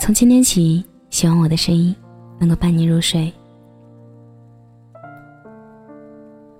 [0.00, 1.94] 从今天起，希望我的声音
[2.38, 3.30] 能够伴你入睡。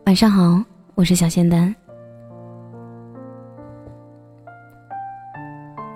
[0.05, 0.63] 晚上好，
[0.95, 1.75] 我是小仙丹。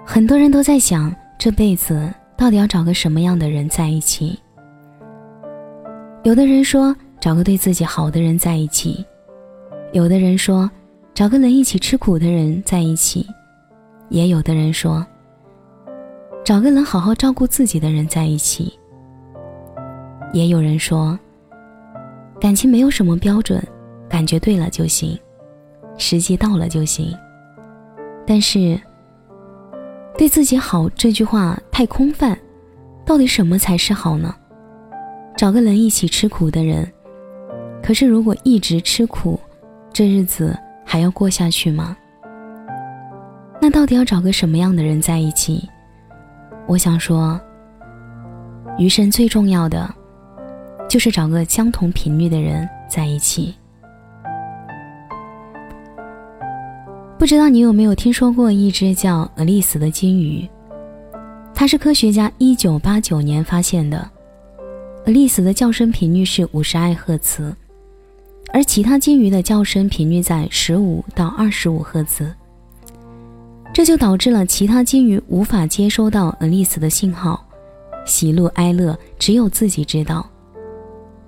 [0.07, 4.39] 很多人都在想，这辈子到底要找个什么样的人在一起？
[6.23, 9.05] 有的人说，找个对自己好的人在一起；
[9.93, 10.69] 有的人说，
[11.13, 13.23] 找个能一起吃苦的人在一起；
[14.09, 15.07] 也有的人说。
[16.45, 18.79] 找个能好好照顾自己的人在一起。
[20.35, 21.19] 也有人说，
[22.39, 23.67] 感情没有什么标准，
[24.11, 25.19] 感觉对了就行，
[25.97, 27.17] 时机到了就行。
[28.27, 28.79] 但是，
[30.19, 32.39] 对自己好这句话太空泛，
[33.07, 34.35] 到底什么才是好呢？
[35.39, 36.87] 找个能一起吃苦的人，
[37.83, 39.41] 可是如果一直吃苦，
[39.95, 41.97] 这日子还要过下去吗？
[43.63, 45.67] 那到底要找个什么样的人在一起？
[46.67, 47.39] 我想说，
[48.79, 49.95] 余生最重要的，
[50.89, 53.55] 就是找个相同频率的人在一起。
[57.19, 60.49] 不知道你有没有听说过一只叫俄利斯的金鱼？
[61.55, 64.11] 它是科学家一九八九年发现的。
[65.07, 67.55] 俄利斯的叫声频率是五十艾赫兹，
[68.53, 72.35] 而其他金鱼的叫声频率在十五到二十五赫兹。
[73.75, 77.45] 这就导致了其他金鱼无法接收到俄利斯的信号，
[78.07, 80.25] 喜怒哀乐只有自己知道。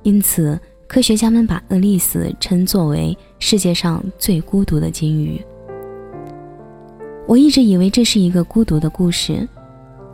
[0.04, 5.44] 因此，科学家们把俄利斯称作为世界上最孤独的金鱼。
[7.26, 9.46] 我一直以为这是一个孤独的故事，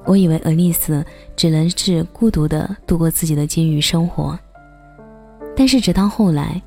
[0.06, 1.04] 我以为俄利斯
[1.36, 4.38] 只能是孤独的度过自己的金鱼生活。
[5.54, 6.62] 但是，直到后来，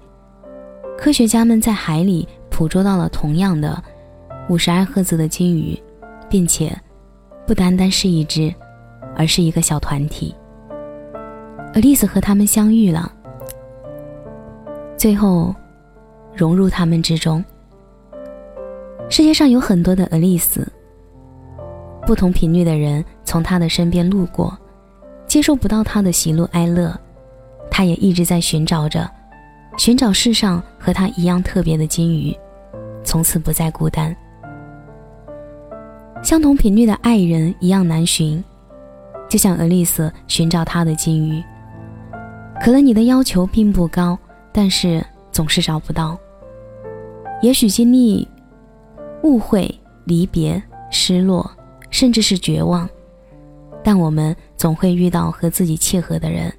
[0.96, 3.84] 科学家们在海里捕捉到了同样的。
[4.48, 5.78] 五十二赫兹的金鱼，
[6.30, 6.72] 并且
[7.48, 8.54] 不单单是一只，
[9.16, 10.34] 而是一个小团体。
[11.74, 13.12] 俄丽丝和他们相遇了，
[14.96, 15.54] 最后
[16.34, 17.44] 融入他们之中。
[19.10, 20.68] 世界上有很多的俄丽丝，
[22.06, 24.58] 不同频率的人从他的身边路过，
[25.28, 26.98] 接受不到他的喜怒哀乐，
[27.70, 29.10] 他也一直在寻找着，
[29.78, 32.36] 寻找世上和他一样特别的金鱼，
[33.04, 34.16] 从此不再孤单。
[36.26, 38.44] 相同频率的爱人一样难寻，
[39.30, 41.40] 就像俄丽丝寻找她的金鱼。
[42.60, 44.18] 可能你的要求并不高，
[44.52, 46.18] 但是总是找不到。
[47.44, 48.28] 也许经历
[49.22, 49.70] 误会、
[50.06, 50.60] 离别、
[50.90, 51.48] 失落，
[51.92, 52.90] 甚至是绝望，
[53.84, 56.52] 但我们总会遇到和自己契合的人，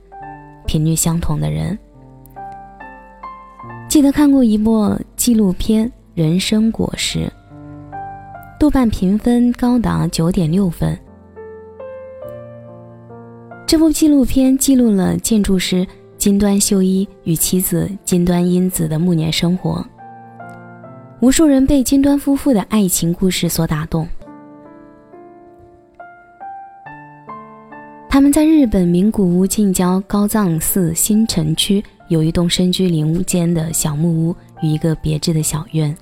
[0.65, 1.77] 频率相同的人。
[3.89, 7.19] 记得看过一部纪录片《人生果实》。
[8.59, 10.99] 豆瓣评分高达九点六分。
[13.67, 15.87] 这部纪录片记录了建筑师
[16.17, 19.85] 金端秀一与妻子金端英子的暮年生活。
[21.21, 24.09] 无数人被金端夫妇的爱情故事所打动。
[28.09, 35.95] 他们在日本名古屋近郊高藏寺新城区有一栋深居林屋间的小木屋与一个别致的小院。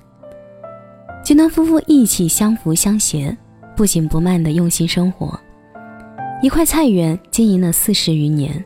[1.25, 3.35] 金端夫妇一起相扶相携，
[3.75, 5.37] 不紧不慢的用心生活。
[6.39, 8.63] 一块菜园经营了四十余年，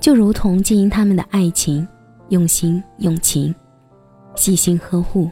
[0.00, 1.86] 就如同经营他们的爱情，
[2.30, 3.54] 用心用情，
[4.34, 5.30] 细心呵护。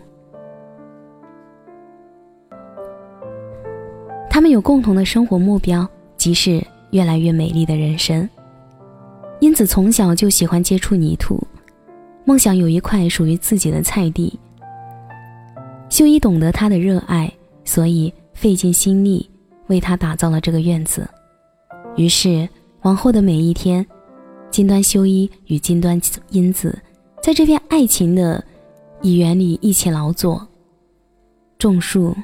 [4.29, 8.29] 他们有共同的生活目标，即是越来越美丽的人生。
[9.41, 11.43] 因此，从小就喜欢接触泥土，
[12.27, 14.39] 梦想有一块属于自己的菜地。
[15.97, 17.33] 秀一懂得他的热爱，
[17.65, 19.31] 所以费尽心力
[19.69, 21.09] 为他打造了这个院子。
[21.97, 22.47] 于是，
[22.83, 23.87] 往后的每一天，
[24.51, 25.99] 金端修一与金端
[26.29, 26.79] 英子
[27.23, 28.45] 在这片爱情的
[29.01, 30.47] 野园里一起劳作，
[31.59, 32.15] 种树、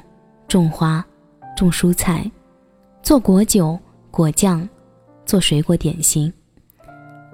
[0.47, 1.03] 种花、
[1.57, 2.29] 种蔬菜，
[3.01, 3.75] 做果酒、
[4.11, 4.69] 果酱，
[5.25, 6.31] 做水果点心，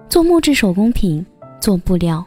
[0.07, 1.25] 做木质手工品，
[1.59, 2.25] 做布料。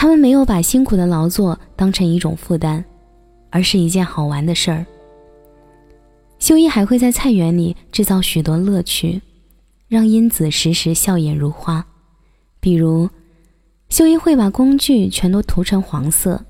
[0.00, 2.82] 他们没有把辛苦的劳作当成一种负担，
[3.50, 4.86] 而是一件好玩的事儿。
[6.38, 9.20] 秀一还会在菜园里制造许多乐趣，
[9.88, 11.84] 让英子时时笑眼如花。
[12.60, 13.10] 比如，
[13.90, 16.42] 秀一会把工具全都涂成黄色，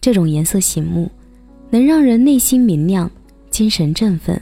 [0.00, 1.10] 这种颜色醒目，
[1.68, 3.10] 能让人内心明亮，
[3.50, 4.40] 精神振奋。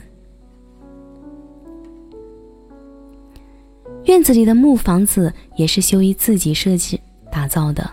[4.05, 6.97] 院子里的木房子也是秀一自己设计
[7.29, 7.91] 打造的。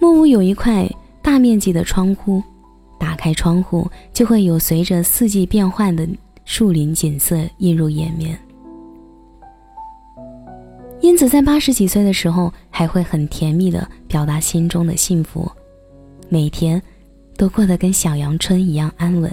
[0.00, 0.88] 木屋有一块
[1.20, 2.42] 大面积的窗户，
[2.98, 6.08] 打开窗户就会有随着四季变换的
[6.46, 8.36] 树林景色映入眼帘。
[11.02, 15.50] 英子在八十几岁的时候，还会很甜蜜的表达心中的幸福，
[16.30, 16.80] 每天
[17.36, 19.30] 都过得跟小阳春一样安稳。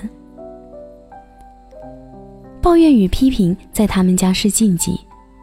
[2.62, 5.00] 抱怨与批评在他们家是禁忌，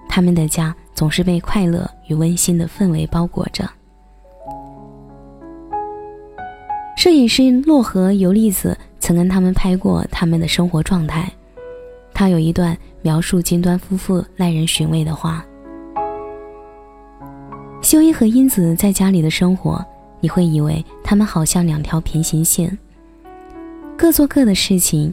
[0.07, 3.67] 他们的家总是被快乐与温馨的氛围包裹着。
[7.05, 11.31] 摄影师洛河游利子曾跟他们拍过他们的生活状态，
[12.15, 15.45] 他有一段描述金端夫妇耐人寻味的话。
[17.83, 19.85] 修一和英子在家里的生活，
[20.19, 22.79] 你会以为他们好像两条平行线，
[23.99, 25.13] 各做各的事情，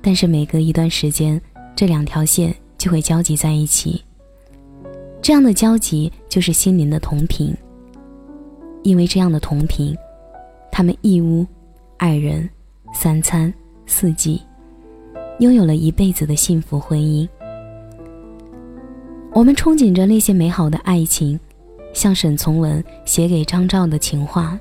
[0.00, 1.42] 但是每隔一段时间，
[1.74, 4.00] 这两条线就会交集在一起。
[5.20, 7.52] 这样的交集就是心灵的同频。
[8.84, 9.92] 因为这样的同频，
[10.72, 11.46] 他们一屋、
[11.98, 12.48] 二人、
[12.94, 13.52] 三餐、
[13.86, 14.40] 四季，
[15.38, 17.28] 拥有了一辈子的幸福婚姻。
[19.32, 21.38] 我们憧憬着那些美好的爱情。
[21.92, 24.58] 像沈从文写给张照的情话。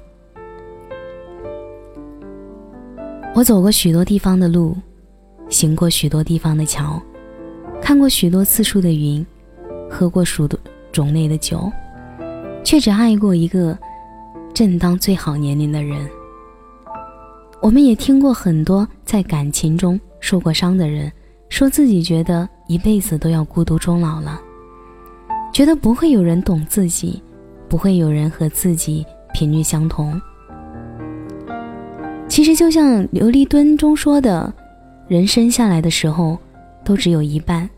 [3.33, 4.75] 我走过许多地方的路，
[5.47, 7.01] 行过许多地方的桥，
[7.81, 9.25] 看过许多次数的云，
[9.89, 10.59] 喝过数多
[10.91, 11.71] 种类的酒，
[12.65, 13.79] 却只爱过一个
[14.53, 16.09] 正当最好年龄的人。
[17.61, 21.11] 我们也听过很多在感情中受过伤的人，
[21.49, 24.41] 说自己觉得一辈子都要孤独终老了。
[25.53, 27.21] 觉得不会有人懂自己，
[27.69, 30.19] 不会有人和自己频率相同。
[32.27, 34.51] 其实就像琉璃敦中说的，
[35.07, 36.37] 人生下来的时候
[36.83, 37.69] 都只有一半，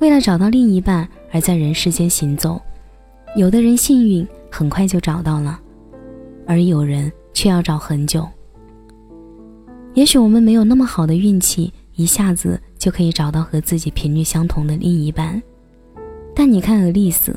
[0.00, 2.60] 为了找到另一半而在人世间行走。
[3.36, 5.60] 有的人幸运很快就找到了，
[6.48, 8.26] 而有人却要找很久。
[9.92, 15.40] 也许我们没有那么好的运气，一下子就可以找到和自己频率相同的另一半。
[16.34, 17.36] 但你看，俄丽丝，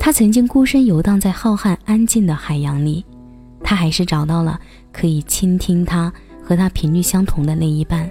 [0.00, 3.04] 她曾经孤身游荡在浩瀚安静的海洋里，
[3.62, 4.58] 她还是找到了
[4.92, 6.12] 可以倾听她
[6.42, 8.10] 和她频率相同的那一半。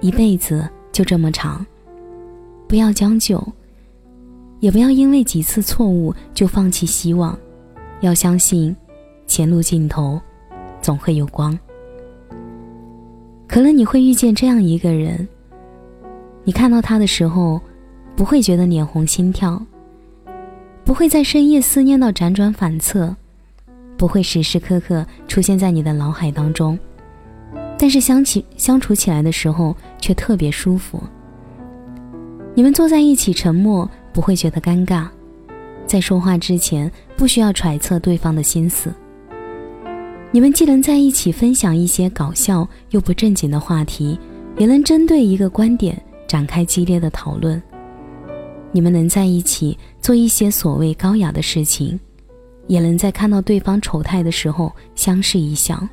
[0.00, 1.66] 一辈子就这么长，
[2.68, 3.42] 不要将就，
[4.60, 7.38] 也不要因为几次错误就放弃希望，
[8.02, 8.76] 要相信，
[9.26, 10.20] 前路尽头
[10.80, 11.58] 总会有光。
[13.48, 15.26] 可能你会遇见这样一个人，
[16.44, 17.60] 你看到他的时候。
[18.14, 19.60] 不会觉得脸红心跳，
[20.84, 23.16] 不会在深夜思念到辗转反侧，
[23.96, 26.78] 不会时时刻刻出现在你的脑海当中，
[27.78, 31.02] 但是相起相处起来的时候却特别舒服。
[32.54, 35.08] 你们坐在一起沉默，不会觉得尴尬，
[35.92, 38.90] 在说话之前不需要揣测对方的心思。
[40.30, 44.18] 你们既能在一起分享一些搞笑又不正经的话题，
[44.56, 47.62] 也能针对一个观点展开激烈的讨论。
[48.70, 52.00] 你们能在一起做一些所谓高雅的事情，
[52.68, 55.86] 也能在看到对方丑态的时候相视一笑。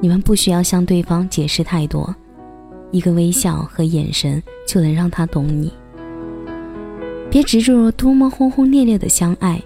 [0.00, 2.14] 你们不需要向对方解释太多，
[2.92, 5.72] 一个微笑和眼神就能让他懂你。
[7.30, 9.60] 别执着多么轰轰烈烈的相爱，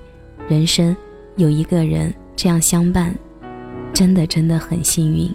[0.48, 0.96] 人生
[1.36, 3.14] 有一个人这样相伴，
[3.92, 5.30] 真的真的很幸运。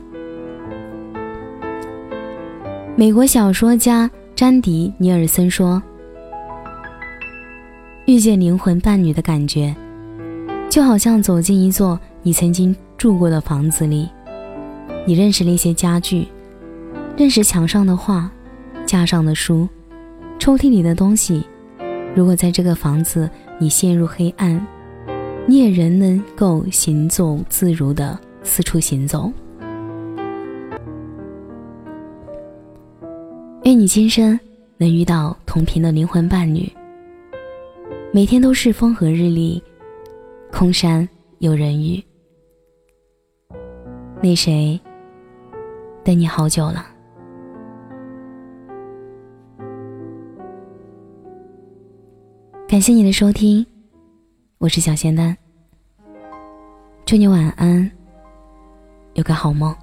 [2.98, 5.82] 美国小说家詹迪·尼尔森说。
[8.08, 9.75] 遇见灵魂伴侣的感觉，
[10.70, 14.08] 就好像走进一座你曾经住过的房子里。
[15.06, 16.25] 你认识那些家具，
[17.18, 18.32] 认识墙上的画，
[18.86, 19.68] 架上的书，
[20.40, 21.44] 抽屉里的东西。
[22.18, 24.66] 如果在这个房子你陷入黑暗，
[25.46, 29.32] 你也仍能够行走自如的四处行走。
[33.66, 34.40] 愿你今生
[34.78, 36.68] 能遇到同频的灵魂伴侣。
[38.12, 39.62] 每天都是风和日丽，
[40.52, 41.08] 空山
[41.38, 42.04] 有人语。
[44.24, 44.80] 那谁，
[46.04, 46.97] 等你好久了。
[52.78, 53.66] 感谢你的收听，
[54.60, 55.36] 我是小仙丹。
[57.08, 57.90] 祝你晚安，
[59.16, 59.76] 有个好梦。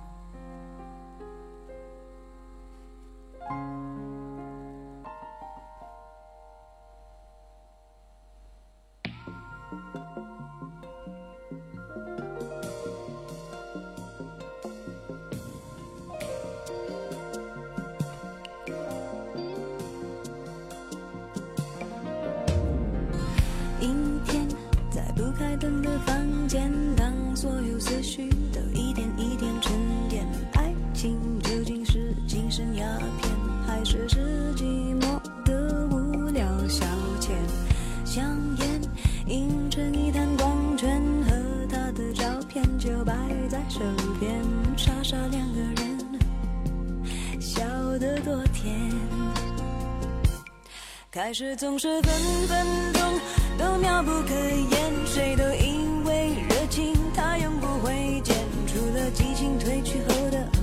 [51.15, 52.13] 开始总是分
[52.49, 53.21] 分钟
[53.57, 58.35] 都妙不可言谁都以为热情它永不会减
[58.67, 60.54] 除了激情褪去后的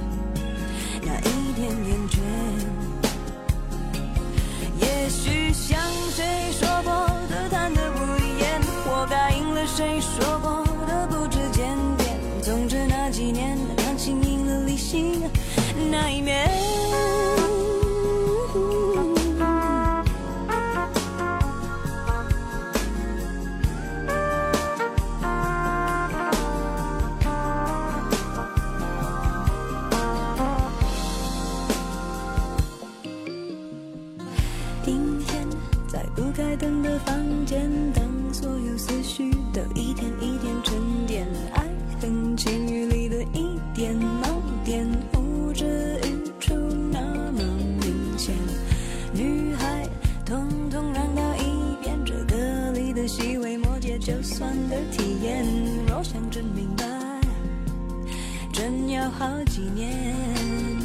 [54.02, 55.46] 就算的体验，
[55.88, 56.84] 若想真明白，
[58.52, 60.81] 真要好几年。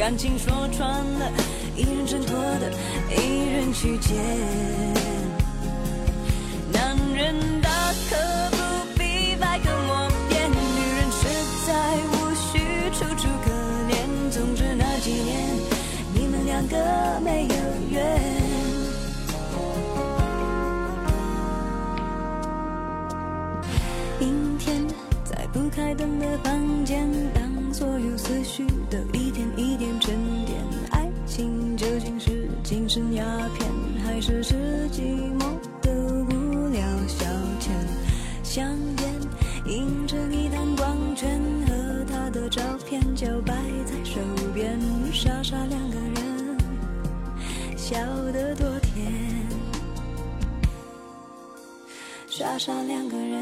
[0.00, 1.30] 感情说穿了，
[1.76, 2.72] 一人挣脱的，
[3.14, 4.16] 一人去捡。
[6.72, 7.68] 男人大
[8.08, 8.16] 可
[8.50, 8.56] 不
[8.98, 10.56] 必百口莫辩，女
[10.96, 11.28] 人实
[11.66, 13.50] 在无需楚楚可
[13.92, 13.92] 怜。
[14.30, 15.36] 总之那几年，
[16.14, 17.59] 你们两个没有。
[52.60, 53.40] 少两个人？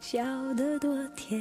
[0.00, 0.22] 笑
[0.54, 1.40] 得多甜。